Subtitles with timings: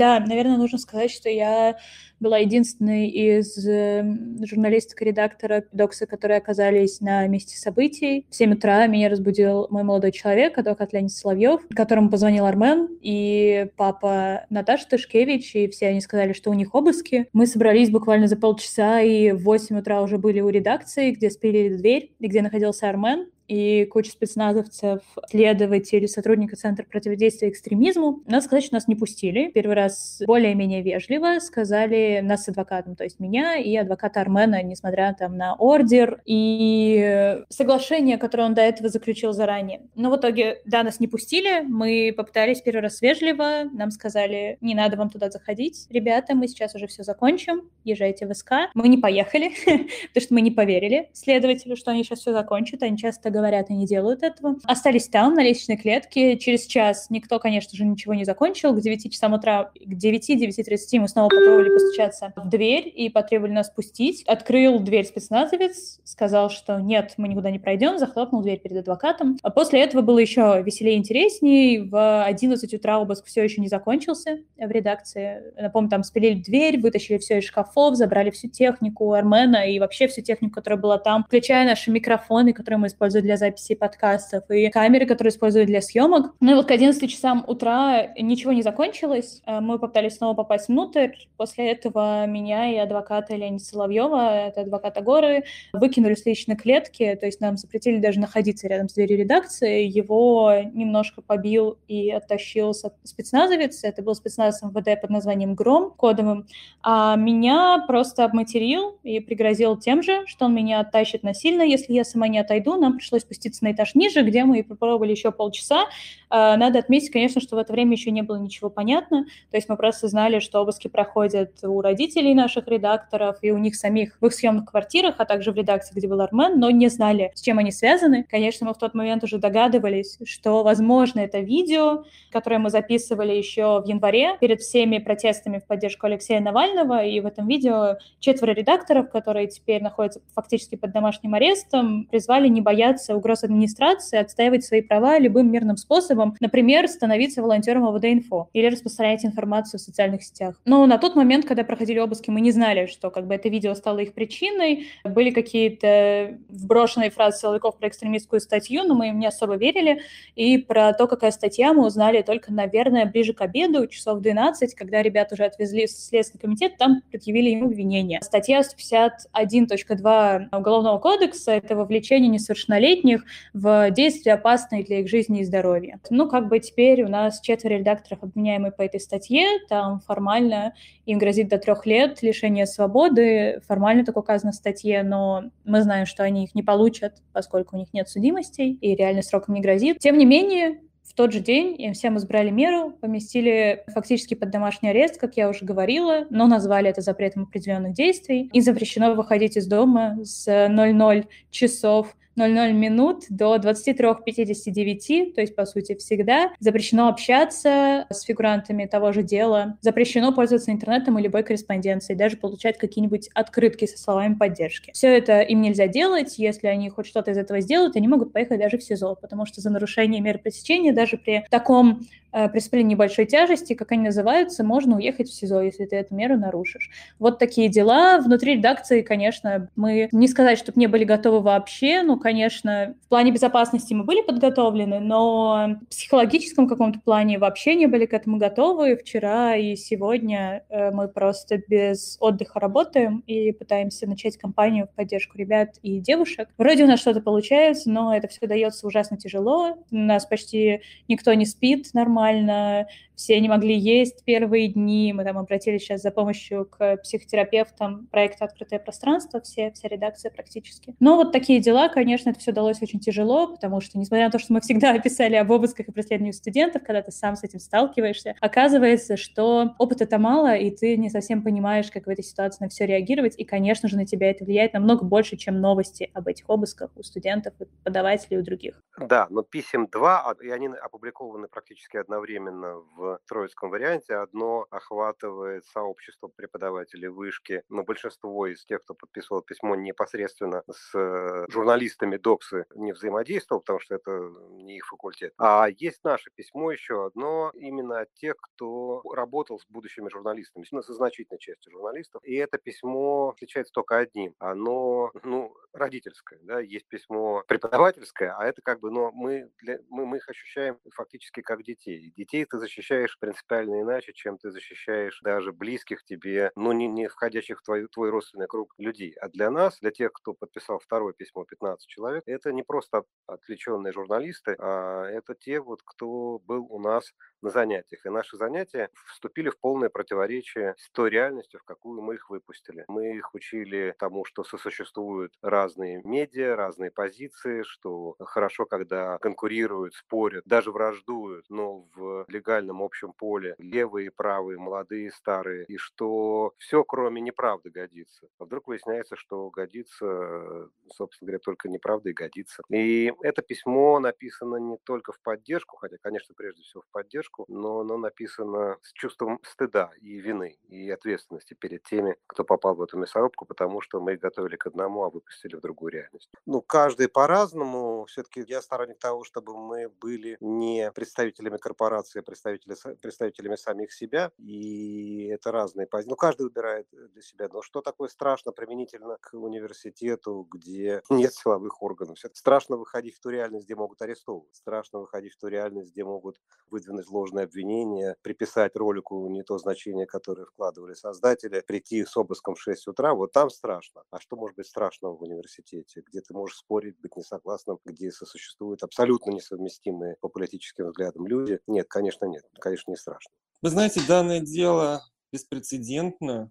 [0.00, 1.76] Да, наверное, нужно сказать, что я
[2.20, 8.26] была единственной из эм, журналисток и редактора Докса, которые оказались на месте событий.
[8.30, 13.68] В 7 утра меня разбудил мой молодой человек, адвокат Леонид Соловьев, которому позвонил Армен и
[13.76, 17.28] папа Наташа Тышкевич, и все они сказали, что у них обыски.
[17.34, 21.76] Мы собрались буквально за полчаса, и в 8 утра уже были у редакции, где спилили
[21.76, 28.22] дверь, и где находился Армен и куча спецназовцев, следователей, сотрудника Центра противодействия экстремизму.
[28.26, 29.50] Надо сказать, что нас не пустили.
[29.50, 35.14] Первый раз более-менее вежливо сказали нас с адвокатом, то есть меня и адвоката Армена, несмотря
[35.18, 39.82] там на ордер и соглашение, которое он до этого заключил заранее.
[39.96, 44.76] Но в итоге, да, нас не пустили, мы попытались первый раз вежливо, нам сказали, не
[44.76, 48.52] надо вам туда заходить, ребята, мы сейчас уже все закончим, езжайте в СК.
[48.74, 52.96] Мы не поехали, потому что мы не поверили следователю, что они сейчас все закончат, они
[52.96, 54.56] часто говорят, говорят и не делают этого.
[54.64, 56.36] Остались там, на лестничной клетке.
[56.38, 58.74] Через час никто, конечно же, ничего не закончил.
[58.74, 63.70] К 9 часам утра, к 9-9.30 мы снова попробовали постучаться в дверь и потребовали нас
[63.70, 64.22] пустить.
[64.24, 69.38] Открыл дверь спецназовец, сказал, что нет, мы никуда не пройдем, захлопнул дверь перед адвокатом.
[69.42, 71.82] А после этого было еще веселее и интереснее.
[71.84, 75.42] В 11 утра обыск все еще не закончился в редакции.
[75.60, 80.22] Напомню, там спилили дверь, вытащили все из шкафов, забрали всю технику Армена и вообще всю
[80.22, 85.06] технику, которая была там, включая наши микрофоны, которые мы используем для записи подкастов, и камеры,
[85.06, 86.34] которые используют для съемок.
[86.40, 89.40] Ну и вот к 11 часам утра ничего не закончилось.
[89.46, 91.10] Э, мы попытались снова попасть внутрь.
[91.36, 97.26] После этого меня и адвоката Леонида Соловьева, это адвокат Агоры, выкинули с личной клетки, то
[97.26, 99.86] есть нам запретили даже находиться рядом с дверью редакции.
[99.86, 103.84] Его немножко побил и оттащил спецназовец.
[103.84, 106.48] Это был спецназ МВД под названием «Гром» кодовым.
[106.82, 112.02] А меня просто обматерил и пригрозил тем же, что он меня оттащит насильно, если я
[112.02, 112.76] сама не отойду.
[112.76, 115.86] Нам пришлось пришлось спуститься на этаж ниже, где мы попробовали еще полчаса.
[116.28, 119.24] А, надо отметить, конечно, что в это время еще не было ничего понятно.
[119.50, 123.76] То есть мы просто знали, что обыски проходят у родителей наших редакторов и у них
[123.76, 127.32] самих в их съемных квартирах, а также в редакции, где был Армен, но не знали,
[127.34, 128.24] с чем они связаны.
[128.28, 133.80] Конечно, мы в тот момент уже догадывались, что, возможно, это видео, которое мы записывали еще
[133.80, 139.10] в январе перед всеми протестами в поддержку Алексея Навального, и в этом видео четверо редакторов,
[139.10, 144.82] которые теперь находятся фактически под домашним арестом, призвали не бояться бояться угроз администрации, отстаивать свои
[144.82, 150.60] права любым мирным способом, например, становиться волонтером ОВД-инфо или распространять информацию в социальных сетях.
[150.64, 153.74] Но на тот момент, когда проходили обыски, мы не знали, что как бы это видео
[153.74, 154.88] стало их причиной.
[155.04, 160.02] Были какие-то вброшенные фразы силовиков про экстремистскую статью, но мы им не особо верили.
[160.36, 165.02] И про то, какая статья, мы узнали только, наверное, ближе к обеду, часов 12, когда
[165.02, 168.20] ребят уже отвезли в Следственный комитет, там предъявили ему обвинение.
[168.22, 175.44] Статья 151.2 Уголовного кодекса— это вовлечение несовершеннолетних малолетних в действия, опасные для их жизни и
[175.44, 176.00] здоровья.
[176.10, 180.74] Ну, как бы теперь у нас четверо редакторов обвиняемые по этой статье, там формально
[181.06, 186.06] им грозит до трех лет лишения свободы, формально так указано в статье, но мы знаем,
[186.06, 189.60] что они их не получат, поскольку у них нет судимостей, и реальный срок им не
[189.60, 189.98] грозит.
[189.98, 190.80] Тем не менее,
[191.10, 195.48] в тот же день им всем избрали меру, поместили фактически под домашний арест, как я
[195.48, 198.48] уже говорила, но назвали это запретом определенных действий.
[198.52, 202.14] И запрещено выходить из дома с 00 часов
[202.48, 206.52] 00 минут до 23.59, то есть, по сути, всегда.
[206.58, 212.78] Запрещено общаться с фигурантами того же дела, запрещено пользоваться интернетом и любой корреспонденцией, даже получать
[212.78, 214.92] какие-нибудь открытки со словами поддержки.
[214.92, 218.58] Все это им нельзя делать, если они хоть что-то из этого сделают, они могут поехать
[218.58, 223.74] даже в СИЗО, потому что за нарушение меры пресечения даже при таком преступления небольшой тяжести,
[223.74, 226.90] как они называются, можно уехать в СИЗО, если ты эту меру нарушишь.
[227.18, 228.18] Вот такие дела.
[228.18, 233.32] Внутри редакции, конечно, мы не сказать, чтобы не были готовы вообще, ну, конечно, в плане
[233.32, 238.96] безопасности мы были подготовлены, но в психологическом каком-то плане вообще не были к этому готовы.
[238.96, 245.36] Вчера и сегодня э, мы просто без отдыха работаем и пытаемся начать кампанию в поддержку
[245.38, 246.48] ребят и девушек.
[246.58, 249.78] Вроде у нас что-то получается, но это все дается ужасно тяжело.
[249.90, 252.86] У нас почти никто не спит нормально, нормально,
[253.20, 258.46] все не могли есть первые дни, мы там обратились сейчас за помощью к психотерапевтам проекта
[258.46, 260.94] «Открытое пространство», все, вся редакция практически.
[261.00, 264.38] Но вот такие дела, конечно, это все далось очень тяжело, потому что, несмотря на то,
[264.38, 268.36] что мы всегда писали об обысках и преследовании студентов, когда ты сам с этим сталкиваешься,
[268.40, 272.86] оказывается, что опыта-то мало, и ты не совсем понимаешь, как в этой ситуации на все
[272.86, 276.90] реагировать, и, конечно же, на тебя это влияет намного больше, чем новости об этих обысках
[276.96, 278.80] у студентов, у преподавателей, у других.
[278.98, 284.14] Да, но писем два, а, и они опубликованы практически одновременно в троицком варианте.
[284.14, 291.46] Одно охватывает сообщество преподавателей вышки, но большинство из тех, кто подписывал письмо непосредственно с э,
[291.48, 294.10] журналистами ДОКСы, не взаимодействовал, потому что это
[294.50, 295.32] не их факультет.
[295.38, 300.82] А есть наше письмо еще одно, именно от тех, кто работал с будущими журналистами, ну,
[300.82, 302.22] со значительной частью журналистов.
[302.24, 304.34] И это письмо отличается только одним.
[304.38, 310.06] Оно, ну, родительское, да, есть письмо преподавательское, а это как бы, но мы, для, мы,
[310.06, 312.12] мы их ощущаем фактически как детей.
[312.16, 317.60] Детей ты защищаешь принципиально иначе, чем ты защищаешь даже близких тебе, но не, не входящих
[317.60, 319.14] в твой, твой родственный круг людей.
[319.20, 323.92] А для нас, для тех, кто подписал второе письмо, 15 человек, это не просто отвлеченные
[323.92, 327.12] журналисты, а это те, вот, кто был у нас
[327.42, 328.04] на занятиях.
[328.06, 332.84] И наши занятия вступили в полное противоречие с той реальностью, в какую мы их выпустили.
[332.88, 340.44] Мы их учили тому, что сосуществуют разные медиа, разные позиции, что хорошо, когда конкурируют, спорят,
[340.46, 347.20] даже враждуют, но в легальном общем поле левые, правые, молодые, старые, и что все, кроме
[347.20, 348.28] неправды, годится.
[348.38, 352.62] А вдруг выясняется, что годится, собственно говоря, только неправда и годится.
[352.70, 357.80] И это письмо написано не только в поддержку, хотя, конечно, прежде всего в поддержку, но
[357.80, 362.98] оно написано с чувством стыда и вины, и ответственности перед теми, кто попал в эту
[362.98, 366.30] мясорубку, потому что мы их готовили к одному, а выпустили в другую реальность.
[366.46, 368.04] Ну, каждый по-разному.
[368.06, 374.32] Все-таки я сторонник того, чтобы мы были не представителями корпорации, а представители, представителями самих себя.
[374.38, 376.10] И это разные позиции.
[376.10, 377.48] Ну, каждый выбирает для себя.
[377.52, 382.18] Но что такое страшно применительно к университету, где нет силовых органов?
[382.32, 384.54] Страшно выходить в ту реальность, где могут арестовывать.
[384.54, 386.40] Страшно выходить в ту реальность, где могут
[386.70, 392.60] выдвинуть ложное обвинение, приписать ролику не то значение, которое вкладывали создатели, прийти с обыском в
[392.60, 394.02] 6 утра, вот там страшно.
[394.10, 398.82] А что может быть страшного в университете, где ты можешь спорить, быть несогласным, где сосуществуют
[398.82, 401.60] абсолютно несовместимые по политическим взглядам люди?
[401.66, 402.44] Нет, конечно, нет.
[402.58, 403.30] Конечно, не страшно.
[403.62, 405.02] Вы знаете, данное дело
[405.32, 406.50] беспрецедентно,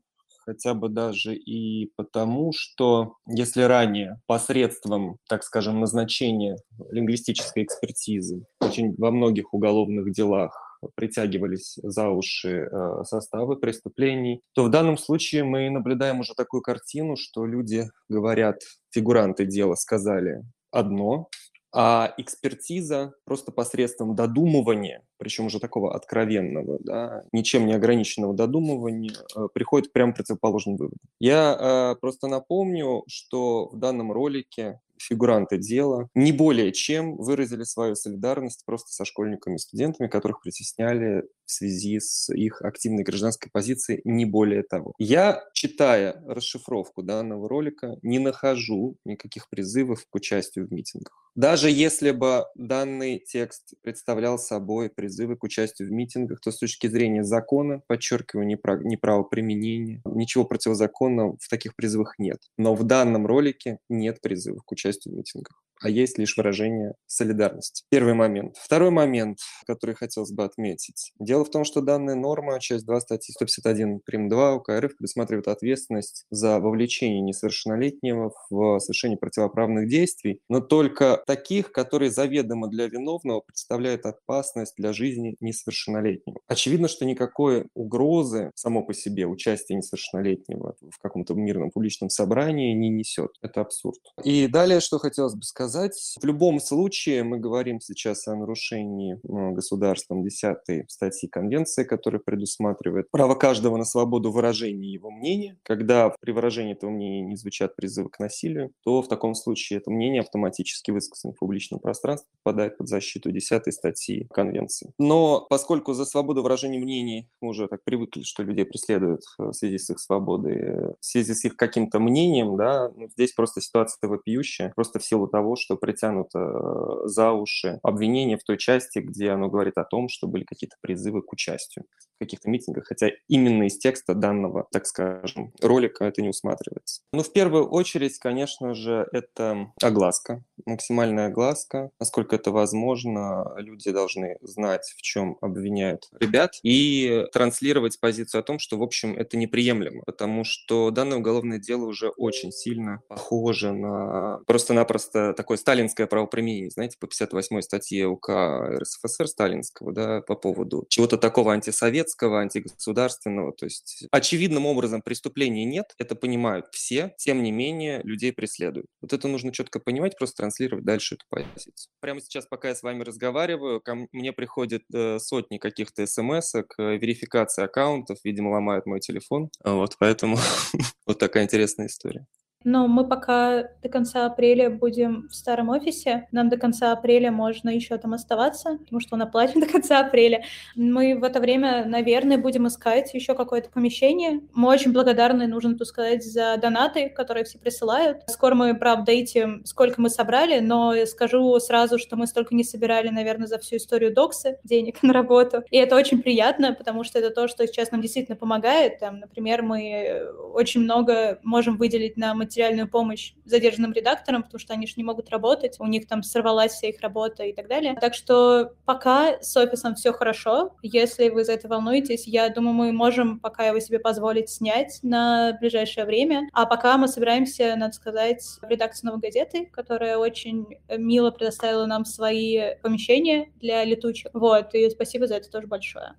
[0.50, 6.58] хотя бы даже и потому, что если ранее посредством, так скажем, назначения
[6.90, 14.70] лингвистической экспертизы очень во многих уголовных делах притягивались за уши э, составы преступлений, то в
[14.70, 20.42] данном случае мы наблюдаем уже такую картину, что люди говорят, фигуранты дела сказали
[20.72, 21.30] одно,
[21.72, 29.48] а экспертиза просто посредством додумывания, причем уже такого откровенного, да, ничем не ограниченного додумывания, э,
[29.54, 31.00] приходит к прям противоположным выводам.
[31.20, 37.96] Я э, просто напомню, что в данном ролике фигуранты дела не более чем выразили свою
[37.96, 44.26] солидарность просто со школьниками студентами, которых притесняли в связи с их активной гражданской позицией, не
[44.26, 44.94] более того.
[45.00, 51.32] Я, читая расшифровку данного ролика, не нахожу никаких призывов к участию в митингах.
[51.36, 56.88] Даже если бы данный текст представлял собой призывы к участию в митингах, то с точки
[56.88, 62.40] зрения закона, подчеркиваю, не, прав, не правоприменения, ничего противозаконного в таких призывах нет.
[62.58, 67.84] Но в данном ролике нет призывов к участию в митингах а есть лишь выражение солидарности.
[67.90, 68.58] Первый момент.
[68.58, 71.12] Второй момент, который хотелось бы отметить.
[71.20, 74.30] Дело в том, что данная норма, часть 2 статьи 151 прим.
[74.30, 81.72] 2 УК РФ предусматривает ответственность за вовлечение несовершеннолетнего в совершение противоправных действий, но только таких,
[81.72, 86.40] которые заведомо для виновного представляют опасность для жизни несовершеннолетнего.
[86.48, 92.90] Очевидно, что никакой угрозы само по себе участие несовершеннолетнего в каком-то мирном публичном собрании не
[92.90, 93.32] несет.
[93.42, 94.00] Это абсурд.
[94.24, 96.16] И далее, что хотелось бы сказать, сказать.
[96.20, 103.12] В любом случае мы говорим сейчас о нарушении ну, государством 10 статьи Конвенции, которая предусматривает
[103.12, 105.58] право каждого на свободу выражения его мнения.
[105.64, 109.92] Когда при выражении этого мнения не звучат призывы к насилию, то в таком случае это
[109.92, 114.92] мнение автоматически высказано в публичном пространстве, попадает под защиту 10 статьи Конвенции.
[114.98, 119.78] Но поскольку за свободу выражения мнений мы уже так привыкли, что людей преследуют в связи
[119.78, 124.74] с их свободой, в связи с их каким-то мнением, да, ну, здесь просто ситуация вопиющая,
[124.76, 129.50] просто в силу того, что притянуто э, за уши обвинение в той части, где оно
[129.50, 131.86] говорит о том, что были какие-то призывы к участию
[132.16, 137.02] в каких-то митингах, хотя именно из текста данного, так скажем, ролика это не усматривается.
[137.14, 141.92] Но в первую очередь, конечно же, это огласка, максимальная огласка.
[142.00, 148.60] Насколько это возможно, люди должны знать, в чем обвиняют ребят, и транслировать позицию о том,
[148.60, 154.40] что, в общем, это неприемлемо, потому что данное уголовное дело уже очень сильно похоже на
[154.46, 160.86] просто-напросто такой такое сталинское правоприменение, знаете, по 58 статье УК РСФСР сталинского, да, по поводу
[160.90, 163.52] чего-то такого антисоветского, антигосударственного.
[163.54, 168.86] То есть очевидным образом преступлений нет, это понимают все, тем не менее людей преследуют.
[169.02, 171.74] Вот это нужно четко понимать, просто транслировать дальше эту позицию.
[172.00, 176.64] Прямо сейчас, пока я с вами разговариваю, ко мне приходят э, сотни каких-то смс э,
[176.78, 179.50] верификация аккаунтов, видимо, ломают мой телефон.
[179.64, 180.38] Вот, поэтому
[181.08, 182.28] вот такая интересная история.
[182.66, 186.28] Но мы пока до конца апреля будем в старом офисе.
[186.32, 190.44] Нам до конца апреля можно еще там оставаться, потому что он оплачен до конца апреля.
[190.76, 194.42] Мы в это время, наверное, будем искать еще какое-то помещение.
[194.54, 198.24] Мы очень благодарны, нужно тут сказать, за донаты, которые все присылают.
[198.28, 203.48] Скоро мы проапдейтим, сколько мы собрали, но скажу сразу, что мы столько не собирали, наверное,
[203.48, 205.64] за всю историю Доксы денег на работу.
[205.72, 209.00] И это очень приятно, потому что это то, что сейчас нам действительно помогает.
[209.00, 214.88] Там, например, мы очень много можем выделить на материальную помощь задержанным редакторам, потому что они
[214.88, 217.96] же не могут работать, у них там сорвалась вся их работа и так далее.
[218.02, 220.76] Так что пока с офисом все хорошо.
[220.82, 225.58] Если вы за это волнуетесь, я думаю, мы можем пока его себе позволить снять на
[225.62, 226.50] ближайшее время.
[226.54, 230.66] А пока мы собираемся, надо сказать, в редакцию «Новой газеты», которая очень
[230.98, 234.32] мило предоставила нам свои помещения для летучих.
[234.34, 236.16] Вот, и спасибо за это тоже большое.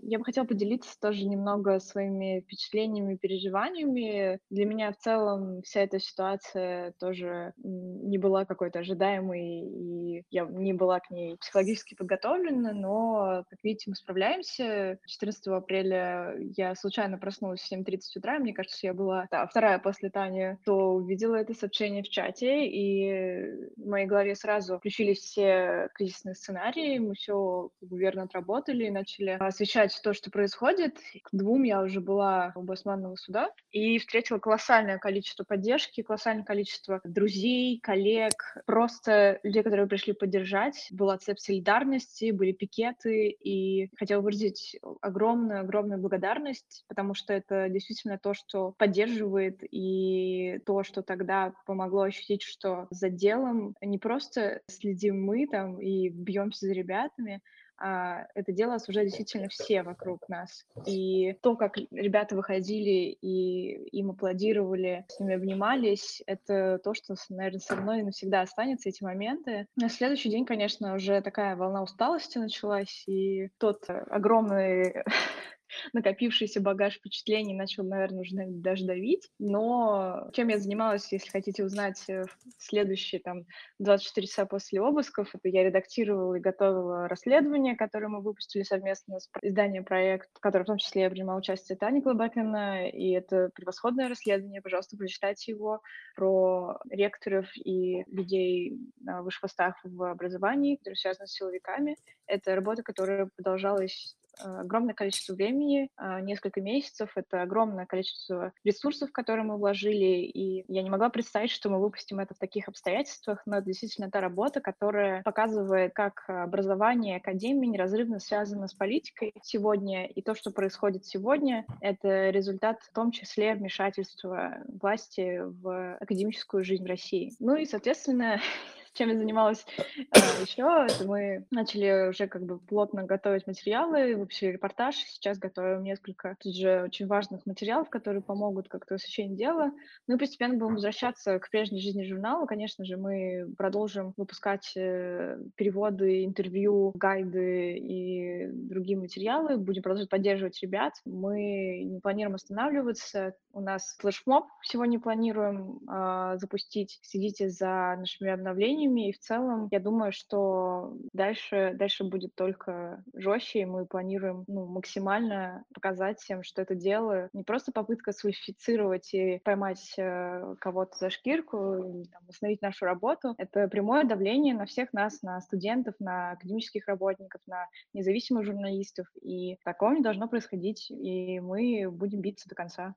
[0.00, 4.38] Я бы хотела поделиться тоже немного своими впечатлениями, переживаниями.
[4.50, 10.72] Для меня в целом вся эта ситуация тоже не была какой-то ожидаемой, и я не
[10.72, 14.98] была к ней психологически подготовлена, но, как видите, мы справляемся.
[15.06, 20.10] 14 апреля я случайно проснулась в 7.30 утра, мне кажется, я была да, вторая после
[20.10, 26.34] Тани, то увидела это сообщение в чате, и в моей голове сразу включились все кризисные
[26.34, 30.96] сценарии, мы все верно отработали и начали освещать то, что происходит.
[31.22, 37.00] К двум я уже была у Басманного суда и встретила колоссальное количество поддержки, колоссальное количество
[37.04, 38.32] друзей, коллег,
[38.66, 40.88] просто людей, которые пришли поддержать.
[40.90, 48.34] Была цепь солидарности, были пикеты, и хотела выразить огромную-огромную благодарность, потому что это действительно то,
[48.34, 55.46] что поддерживает, и то, что тогда помогло ощутить, что за делом не просто следим мы
[55.46, 57.40] там и бьемся за ребятами,
[57.78, 60.64] это дело осуждают действительно все вокруг нас.
[60.86, 67.60] И то, как ребята выходили и им аплодировали, с ними обнимались, это то, что, наверное,
[67.60, 69.66] со мной навсегда останется, эти моменты.
[69.76, 75.04] На следующий день, конечно, уже такая волна усталости началась, и тот огромный
[75.92, 79.30] накопившийся багаж впечатлений начал, наверное, уже даже давить.
[79.38, 83.44] Но чем я занималась, если хотите узнать, э, в следующие там
[83.78, 89.28] 24 часа после обысков, это я редактировала и готовила расследование, которое мы выпустили совместно с
[89.42, 94.08] изданием проект, в котором в том числе я принимала участие Таня Глобакина, и это превосходное
[94.08, 95.80] расследование, пожалуйста, прочитайте его,
[96.14, 101.96] про ректоров и людей на высших постах в образовании, которые связаны с силовиками.
[102.26, 109.44] Это работа, которая продолжалась огромное количество времени, а, несколько месяцев, это огромное количество ресурсов, которые
[109.44, 113.60] мы вложили, и я не могла представить, что мы выпустим это в таких обстоятельствах, но
[113.60, 120.34] действительно та работа, которая показывает, как образование, академия неразрывно связано с политикой сегодня, и то,
[120.34, 127.32] что происходит сегодня, это результат в том числе вмешательства власти в академическую жизнь России.
[127.38, 128.40] Ну и, соответственно,
[128.96, 129.66] чем я занималась
[130.10, 135.82] а, еще, это мы начали уже как бы плотно готовить материалы, выпустили репортаж, сейчас готовим
[135.82, 139.72] несколько тут же очень важных материалов, которые помогут как-то освещению дела.
[140.06, 142.46] Ну и постепенно будем возвращаться к прежней жизни журнала.
[142.46, 150.60] Конечно же, мы продолжим выпускать э, переводы, интервью, гайды и другие материалы, будем продолжать поддерживать
[150.62, 150.94] ребят.
[151.04, 156.98] Мы не планируем останавливаться, у нас флешмоб сегодня планируем э, запустить.
[157.02, 158.85] Следите за нашими обновлениями.
[158.94, 164.66] И в целом, я думаю, что дальше, дальше будет только жестче, и мы планируем ну,
[164.66, 171.10] максимально показать всем, что это дело не просто попытка сульфицировать и поймать э, кого-то за
[171.10, 173.34] шкирку или там, остановить нашу работу.
[173.38, 179.06] Это прямое давление на всех нас, на студентов, на академических работников, на независимых журналистов.
[179.22, 182.94] И такого не должно происходить, и мы будем биться до конца.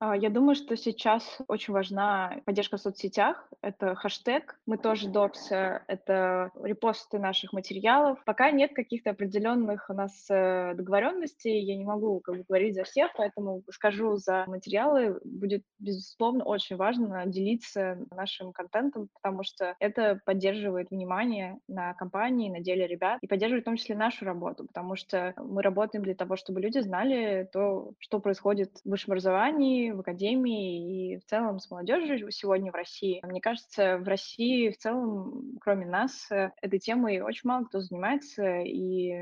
[0.00, 3.48] А, я думаю, что сейчас очень важна поддержка в соцсетях.
[3.62, 4.56] Это хэштег.
[4.64, 8.22] Мы тоже докс, это репосты наших материалов.
[8.24, 11.58] Пока нет каких-то определенных у нас э, договоренностей.
[11.58, 15.18] Я не могу как бы, говорить за всех, поэтому скажу за материалы.
[15.24, 22.60] Будет, безусловно, очень важно делиться нашим контентом, потому что это поддерживает внимание на компании, на
[22.60, 26.36] деле ребят и поддерживает в том числе нашу работу, потому что мы работаем для того,
[26.36, 31.70] чтобы люди знали то, что происходит в высшем образовании, в академии и в целом с
[31.70, 33.20] молодежью сегодня в России.
[33.24, 38.60] Мне кажется, в России в целом, кроме нас, э, этой темой очень мало кто занимается,
[38.60, 39.14] и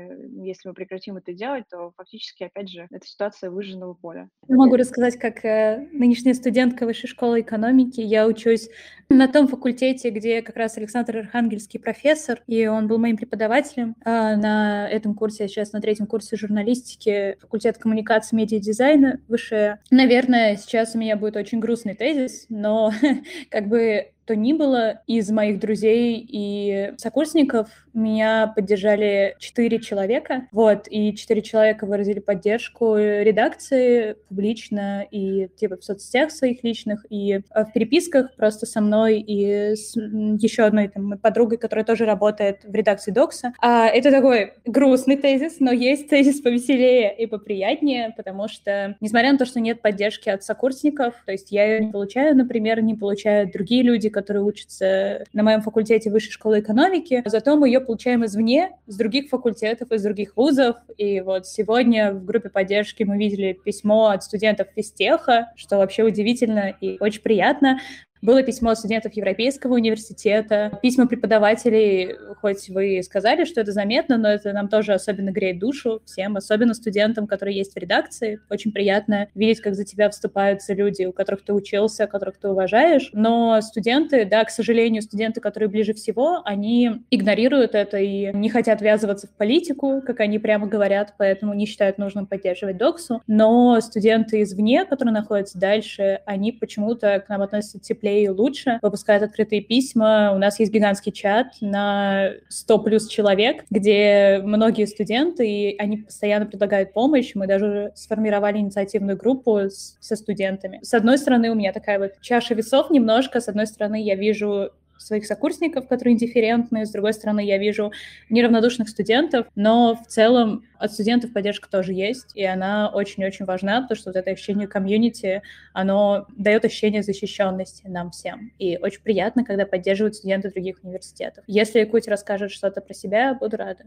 [0.43, 4.29] если мы прекратим это делать, то фактически, опять же, это ситуация выжженного поля.
[4.47, 8.01] Могу рассказать, как э, нынешняя студентка Высшей школы экономики.
[8.01, 8.69] Я учусь
[9.09, 13.95] на том факультете, где как раз Александр Архангельский профессор, и он был моим преподавателем.
[14.03, 19.79] А на этом курсе, я сейчас на третьем курсе журналистики, факультет коммуникации, медиадизайна, выше.
[19.91, 22.91] Наверное, сейчас у меня будет очень грустный тезис, но
[23.49, 30.87] как бы то ни было, из моих друзей и сокурсников меня поддержали четыре человека, вот,
[30.89, 37.63] и четыре человека выразили поддержку редакции публично и типа в соцсетях своих личных, и э,
[37.63, 42.75] в переписках просто со мной и с еще одной там подругой, которая тоже работает в
[42.75, 43.53] редакции Докса.
[43.61, 49.37] А, это такой грустный тезис, но есть тезис повеселее и поприятнее, потому что, несмотря на
[49.37, 53.53] то, что нет поддержки от сокурсников, то есть я ее не получаю, например, не получают
[53.53, 58.71] другие люди, которые учатся на моем факультете высшей школы экономики, зато мы ее получаем извне,
[58.87, 60.77] с других факультетов, из других вузов.
[60.97, 66.73] И вот сегодня в группе поддержки мы видели письмо от студентов физтеха, что вообще удивительно
[66.81, 67.79] и очень приятно.
[68.21, 74.53] Было письмо студентов Европейского университета, письма преподавателей, хоть вы сказали, что это заметно, но это
[74.53, 78.39] нам тоже особенно греет душу всем, особенно студентам, которые есть в редакции.
[78.49, 83.09] Очень приятно видеть, как за тебя вступаются люди, у которых ты учился, которых ты уважаешь.
[83.13, 88.81] Но студенты, да, к сожалению, студенты, которые ближе всего, они игнорируют это и не хотят
[88.81, 93.21] ввязываться в политику, как они прямо говорят, поэтому не считают нужным поддерживать доксу.
[93.27, 99.23] Но студенты извне, которые находятся дальше, они почему-то к нам относятся теплее и лучше, выпускают
[99.23, 100.33] открытые письма.
[100.33, 106.45] У нас есть гигантский чат на 100 плюс человек, где многие студенты, и они постоянно
[106.45, 107.31] предлагают помощь.
[107.35, 110.79] Мы даже сформировали инициативную группу с, со студентами.
[110.81, 113.39] С одной стороны, у меня такая вот чаша весов немножко.
[113.39, 117.91] С одной стороны, я вижу своих сокурсников, которые индифферентны, с другой стороны, я вижу
[118.29, 123.97] неравнодушных студентов, но в целом от студентов поддержка тоже есть, и она очень-очень важна, потому
[123.97, 125.41] что вот это ощущение комьюнити,
[125.73, 131.43] оно дает ощущение защищенности нам всем, и очень приятно, когда поддерживают студенты других университетов.
[131.47, 133.85] Если Куть расскажет что-то про себя, буду рада.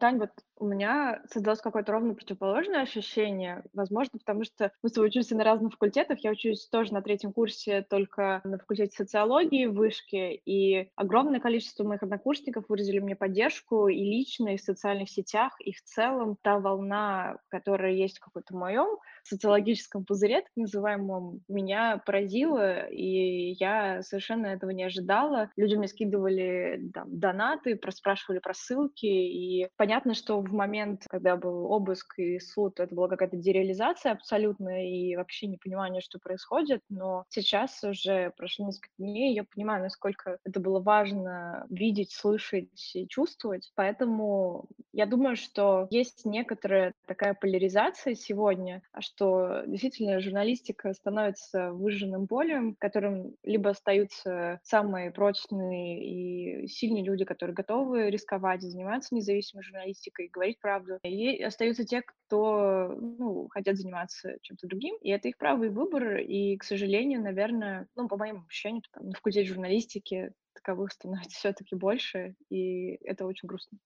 [0.00, 3.62] Тань, вот у меня создалось какое-то ровно противоположное ощущение.
[3.74, 6.20] Возможно, потому что мы с тобой учимся на разных факультетах.
[6.20, 10.34] Я учусь тоже на третьем курсе, только на факультете социологии в Вышке.
[10.36, 15.72] И огромное количество моих однокурсников выразили мне поддержку и лично, и в социальных сетях, и
[15.72, 18.96] в целом та волна, которая есть в какой-то моем
[19.30, 25.50] социологическом пузыре, так называемом, меня поразило, и я совершенно этого не ожидала.
[25.56, 31.70] Люди мне скидывали там, донаты, проспрашивали про ссылки, и понятно, что в момент, когда был
[31.70, 37.82] обыск и суд, это была какая-то дереализация абсолютно, и вообще непонимание, что происходит, но сейчас
[37.84, 44.68] уже прошло несколько дней, я понимаю, насколько это было важно видеть, слышать и чувствовать, поэтому
[44.92, 52.74] я думаю, что есть некоторая такая поляризация сегодня, а что действительно журналистика становится выжженным полем,
[52.78, 60.58] которым либо остаются самые прочные и сильные люди, которые готовы рисковать, заниматься независимой журналистикой, говорить
[60.58, 65.68] правду, и остаются те, кто ну, хотят заниматься чем-то другим, и это их право и
[65.68, 71.36] выбор, и, к сожалению, наверное, ну, по моим ощущениям, там, на факультете журналистики таковых становится
[71.36, 73.78] все-таки больше, и это очень грустно.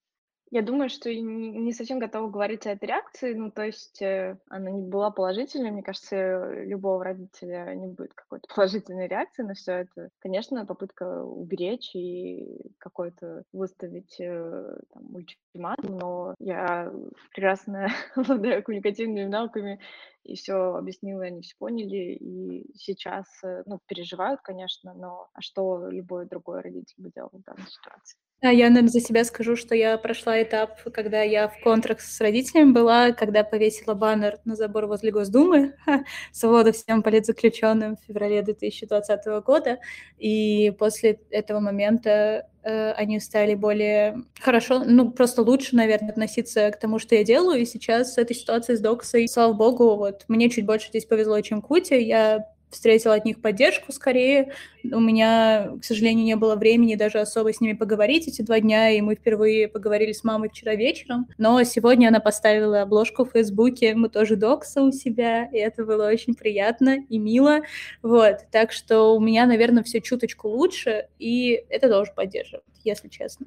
[0.55, 4.71] Я думаю, что не совсем готова говорить о этой реакции, ну, то есть э, она
[4.71, 5.73] не была положительной.
[5.73, 10.11] Мне кажется, любого родителя не будет какой-то положительной реакции на все это.
[10.21, 16.88] Конечно, попытка уберечь и какой-то выставить э, там, ультиматум, но я
[17.33, 19.81] прекрасно обладаю коммуникативными навыками
[20.23, 25.88] и все объяснила, они все поняли, и сейчас, э, ну, переживают, конечно, но а что
[25.88, 28.17] любой другой родитель бы делал в данной ситуации?
[28.51, 32.73] Я, наверное, за себя скажу, что я прошла этап, когда я в контракт с родителями
[32.73, 35.75] была, когда повесила баннер на забор возле Госдумы
[36.33, 39.79] «Свобода всем политзаключенным» в феврале 2020 года.
[40.19, 46.79] И после этого момента э, они стали более хорошо, ну, просто лучше, наверное, относиться к
[46.79, 47.63] тому, что я делаю.
[47.63, 51.41] И сейчас с этой ситуацией с Доксой, слава богу, вот мне чуть больше здесь повезло,
[51.41, 52.03] чем Куте.
[52.03, 54.53] Я встретила от них поддержку скорее.
[54.85, 58.91] У меня, к сожалению, не было времени даже особо с ними поговорить эти два дня,
[58.91, 61.27] и мы впервые поговорили с мамой вчера вечером.
[61.39, 66.09] Но сегодня она поставила обложку в Фейсбуке, мы тоже докса у себя, и это было
[66.09, 67.61] очень приятно и мило.
[68.03, 73.47] Вот, так что у меня, наверное, все чуточку лучше, и это тоже поддерживает, если честно.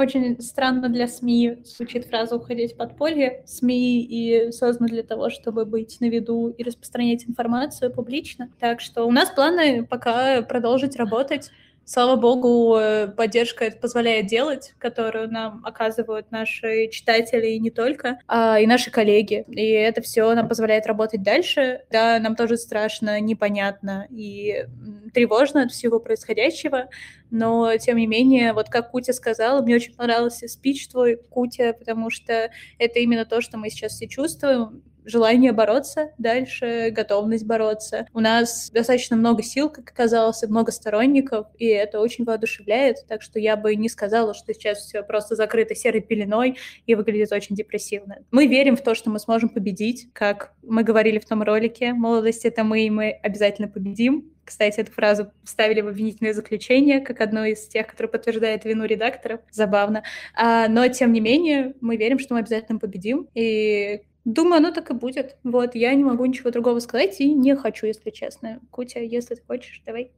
[0.00, 3.42] Очень странно для СМИ звучит фраза «уходить в подполье».
[3.44, 8.50] СМИ и созданы для того, чтобы быть на виду и распространять информацию публично.
[8.58, 11.50] Так что у нас планы пока продолжить работать
[11.84, 18.18] слава богу, э, поддержка это позволяет делать, которую нам оказывают наши читатели и не только,
[18.28, 19.44] а и наши коллеги.
[19.48, 21.82] И это все нам позволяет работать дальше.
[21.90, 24.66] Да, нам тоже страшно, непонятно и
[25.12, 26.88] тревожно от всего происходящего,
[27.30, 32.10] но, тем не менее, вот как Кутя сказала, мне очень понравился спич твой, Кутя, потому
[32.10, 38.06] что это именно то, что мы сейчас все чувствуем желание бороться дальше, готовность бороться.
[38.12, 43.22] У нас достаточно много сил, как оказалось, и много сторонников, и это очень воодушевляет, так
[43.22, 47.56] что я бы не сказала, что сейчас все просто закрыто серой пеленой и выглядит очень
[47.56, 48.18] депрессивно.
[48.30, 52.44] Мы верим в то, что мы сможем победить, как мы говорили в том ролике «Молодость—
[52.44, 54.32] это мы, и мы обязательно победим».
[54.50, 59.40] Кстати, эту фразу вставили в обвинительное заключение, как одно из тех, которое подтверждает вину редакторов.
[59.52, 60.02] Забавно.
[60.34, 63.28] А, но, тем не менее, мы верим, что мы обязательно победим.
[63.34, 65.38] И Думаю, оно так и будет.
[65.44, 68.60] Вот, я не могу ничего другого сказать и не хочу, если честно.
[68.70, 70.12] Кутя, если ты хочешь, давай.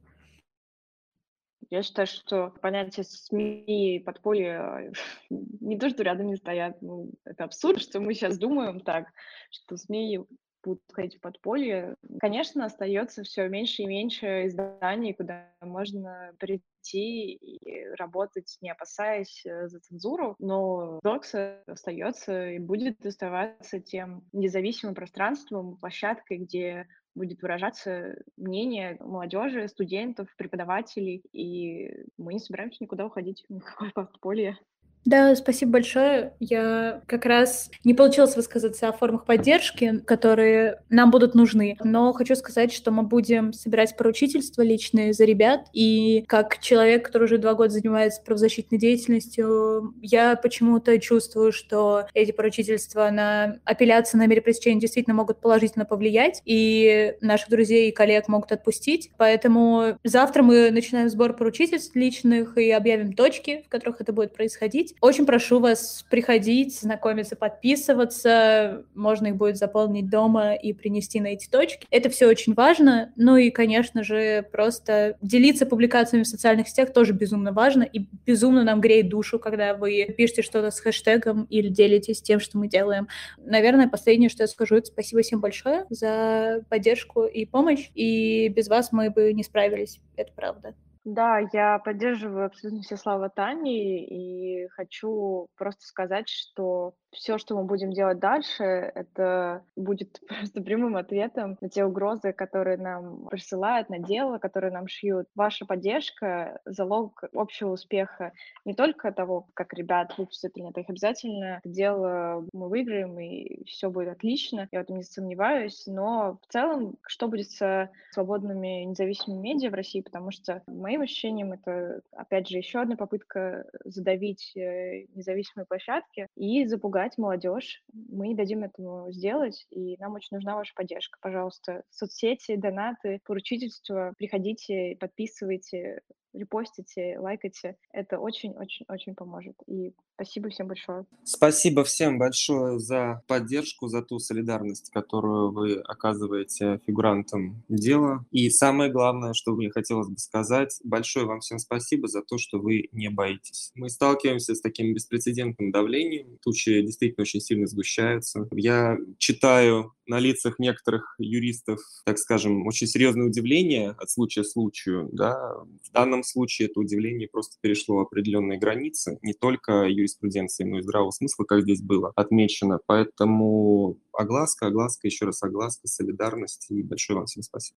[1.69, 4.91] Я считаю, что понятие СМИ и подполье
[5.29, 6.81] не то, что рядом не стоят.
[6.81, 9.07] Ну, это абсурд, что мы сейчас думаем так,
[9.49, 10.19] что СМИ
[10.63, 11.95] будут ходить в подполье.
[12.19, 19.67] Конечно, остается все меньше и меньше изданий, куда можно прийти и работать, не опасаясь э,
[19.67, 21.33] за цензуру, но Докс
[21.67, 31.23] остается и будет оставаться тем независимым пространством, площадкой, где будет выражаться мнение молодежи, студентов, преподавателей,
[31.31, 34.57] и мы не собираемся никуда уходить, никакое подполье.
[35.05, 36.33] Да, спасибо большое.
[36.39, 42.35] Я как раз не получилось высказаться о формах поддержки, которые нам будут нужны, но хочу
[42.35, 47.53] сказать, что мы будем собирать поручительства личные за ребят, и как человек, который уже два
[47.53, 54.79] года занимается правозащитной деятельностью, я почему-то чувствую, что эти поручительства на апелляции на мере пресечения
[54.79, 59.11] действительно могут положительно повлиять, и наших друзей и коллег могут отпустить.
[59.17, 64.92] Поэтому завтра мы начинаем сбор поручительств личных и объявим точки, в которых это будет происходить.
[65.01, 68.85] Очень прошу вас приходить, знакомиться, подписываться.
[68.95, 71.85] Можно их будет заполнить дома и принести на эти точки.
[71.91, 73.11] Это все очень важно.
[73.15, 77.83] Ну и, конечно же, просто делиться публикациями в социальных сетях тоже безумно важно.
[77.83, 82.57] И безумно нам греет душу, когда вы пишете что-то с хэштегом или делитесь тем, что
[82.57, 83.07] мы делаем.
[83.37, 87.89] Наверное, последнее, что я скажу, это спасибо всем большое за поддержку и помощь.
[87.93, 89.99] И без вас мы бы не справились.
[90.15, 90.75] Это правда.
[91.05, 97.63] Да, я поддерживаю абсолютно все слова Тани и хочу просто сказать, что все, что мы
[97.63, 103.99] будем делать дальше, это будет просто прямым ответом на те угрозы, которые нам присылают, на
[103.99, 105.27] дело, которые нам шьют.
[105.35, 108.33] Ваша поддержка— залог общего успеха
[108.65, 114.09] не только того, как ребят выпустят принято, их обязательно дело мы выиграем, и все будет
[114.09, 119.69] отлично, я в этом не сомневаюсь, но в целом, что будет с свободными независимыми медиа
[119.69, 125.65] в России, потому что, моим ощущением, это, опять же, еще одна попытка задавить э, независимые
[125.65, 127.83] площадки и запугать развивать молодежь.
[127.93, 131.17] Мы дадим этому сделать, и нам очень нужна ваша поддержка.
[131.21, 136.01] Пожалуйста, соцсети, донаты, поручительства, приходите, подписывайте,
[136.33, 137.77] репостите, лайкайте.
[137.91, 139.55] Это очень-очень-очень поможет.
[139.67, 141.05] И спасибо всем большое.
[141.23, 148.25] Спасибо всем большое за поддержку, за ту солидарность, которую вы оказываете фигурантам дела.
[148.31, 152.59] И самое главное, что мне хотелось бы сказать, большое вам всем спасибо за то, что
[152.59, 153.71] вы не боитесь.
[153.75, 156.37] Мы сталкиваемся с таким беспрецедентным давлением.
[156.43, 158.47] Тучи действительно очень сильно сгущаются.
[158.51, 165.09] Я читаю на лицах некоторых юристов, так скажем, очень серьезное удивление от случая к случаю.
[165.11, 165.55] Да?
[165.83, 171.11] В данном случае это удивление просто перешло определенные границы, не только юриспруденции, но и здравого
[171.11, 172.79] смысла, как здесь было отмечено.
[172.85, 177.71] Поэтому огласка, огласка, еще раз огласка, солидарность и большое вам всем спасибо.